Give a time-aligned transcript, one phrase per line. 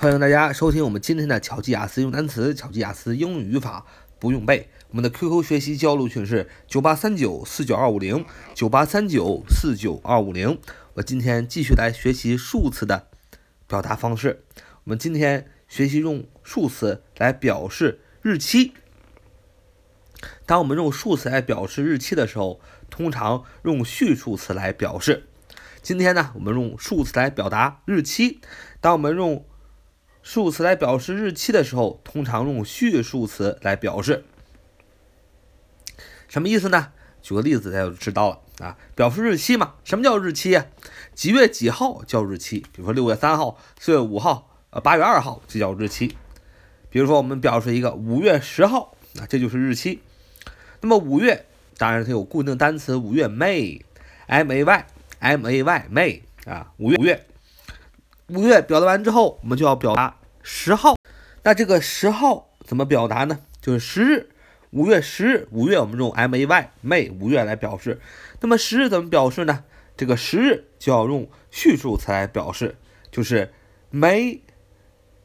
[0.00, 3.84] 欢迎大家收听我们今天的巧记雅思用单词、巧记雅思英语语法
[4.18, 4.70] 不用背。
[4.88, 8.24] 我们的 QQ 学习交流群是九八三九四九二五零
[8.54, 10.58] 九八三九四九二五零。
[10.94, 13.08] 我今天继续来学习数词的
[13.68, 14.42] 表达方式。
[14.84, 18.72] 我们今天学习用数词来表示日期。
[20.46, 25.26] 当我们用数词来表示日期的时候，通常用序数词来表示。
[25.82, 28.40] 今天呢，我们用数词来表达日期。
[28.80, 29.46] 当我们用
[30.22, 34.24] 数词来表示日期的时候，通常用序数词来表示。
[36.28, 36.92] 什么意思呢？
[37.22, 38.78] 举个例子，大家就知道了啊。
[38.94, 40.66] 表示日期嘛，什么叫日期呀？
[41.14, 42.60] 几月几号叫日期？
[42.60, 46.16] 比如说六月三号、四月五号、呃八月二号，这叫日期。
[46.88, 50.00] 比如说我们表示一个五月十号，啊，这就是日期。
[50.80, 51.46] 那么五月，
[51.76, 57.26] 当然它有固定单词，五月 May，M A Y，M A Y，May 啊，五月五月。
[58.32, 60.94] 五月表达完之后，我们就要表达十号。
[61.42, 63.40] 那这个十号怎么表达呢？
[63.60, 64.28] 就是十日，
[64.70, 65.48] 五月十日。
[65.50, 68.00] 五月我们用 M A Y May 五月来表示。
[68.40, 69.64] 那么十日怎么表示呢？
[69.96, 72.76] 这个十日就要用序数词来表示，
[73.10, 73.52] 就是
[73.92, 74.38] May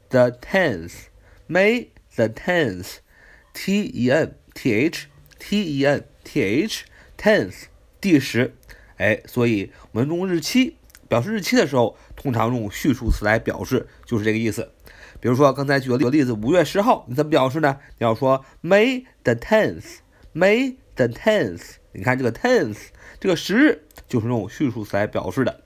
[0.09, 5.05] the tenth，May the tenth，T E N T H
[5.37, 6.85] T E N T H
[7.15, 7.65] tenth
[8.01, 8.55] 第十。
[8.97, 10.77] 哎，所以我们用日期。
[11.07, 14.71] 表示日期的时候，通常用序数词来表示，就是这个意思。
[15.19, 17.77] 比如说，刚才举了个例子，五月十号，你怎么表示呢？
[17.99, 21.75] 你要说 May the tenth，May the tenth。
[21.91, 22.77] 你看这个 tenth，
[23.19, 25.61] 这个十日就是用序数词来表示的。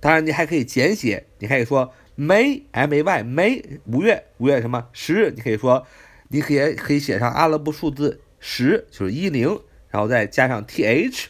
[0.00, 5.30] 当然，你还可以简写，你可以说 May，M A Y，May 五月，五月什么十日？
[5.32, 5.86] 你可以说，
[6.28, 11.28] 你可以可以写上阿拉伯数字十，就是一零，然后再加上 T H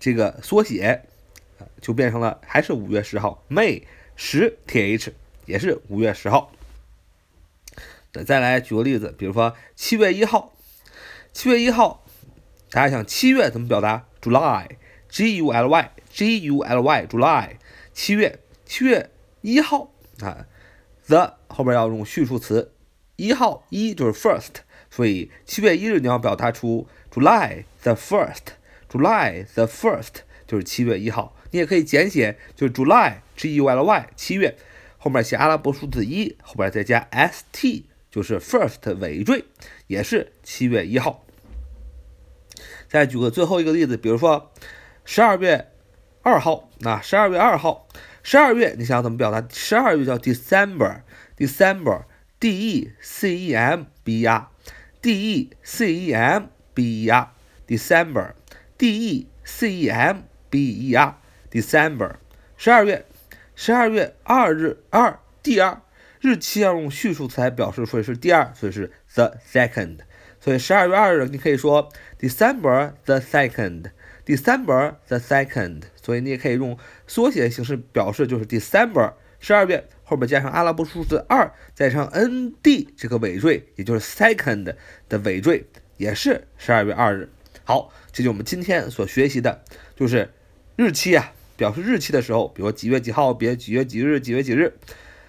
[0.00, 1.02] 这个缩写。
[1.82, 3.82] 就变成了还是五月十号，May
[4.16, 5.12] 十 th
[5.44, 6.52] 也是五月十号。
[8.12, 10.52] 再再来举个例子，比如说七月一号，
[11.32, 12.04] 七月一号，
[12.70, 17.56] 大家想七月怎么表达？July，G U L Y，G U L Y，July，
[17.92, 19.10] 七月，七月
[19.40, 19.90] 一号
[20.20, 20.46] 啊
[21.08, 22.72] ，the 后边要用序数词，
[23.16, 31.36] 一号一就是 first，所以七月一日你要表达出 July the first，July the first 就是七月一号。
[31.50, 34.56] 你也可以简写，就是 July，G U L Y，七月，
[34.96, 39.44] 后面写阿拉伯数字一，后边再加 S T，就是 first 尾缀，
[39.86, 41.24] 也是七月一号。
[42.88, 44.50] 再举个最后一个例子，比如说
[45.04, 45.68] 十二月
[46.22, 47.88] 二号，那十二月二号，
[48.22, 49.46] 十二月你想怎么表达？
[49.50, 58.88] 十二月叫 December，December，D E C E M B E R，D E C E M B E R，December，D
[58.88, 60.18] E C E M
[60.52, 61.16] B E R。
[61.50, 62.12] December，
[62.56, 63.06] 十二月，
[63.54, 65.82] 十二月二日二第二
[66.20, 69.98] 日期要用序数词来表示，所以是第二，所以是 the second。
[70.40, 75.82] 所以十二月二日你可以说 December the second，December the second。
[76.00, 84.74] 所以你也可以用缩写形式表示，就是 December 十二月后边加上阿拉伯数字二，再加上 n d 这个尾缀，也就是 second
[85.08, 85.64] 的尾缀，
[85.96, 87.28] 也是十二月二日。
[87.64, 89.62] 好，这就是我们今天所学习的，
[89.94, 90.32] 就是
[90.76, 91.32] 日期啊。
[91.54, 94.74] 表示日期的时候，比如几月几号，别几月几日，几月几日。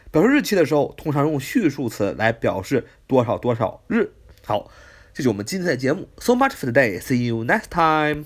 [0.10, 4.10] 表示日期的时候，通常用序数词来表示多少多少日。
[4.44, 4.72] 好，
[5.14, 6.08] 这是我们今天的节目。
[6.18, 7.00] So much for today.
[7.00, 8.26] See you next time.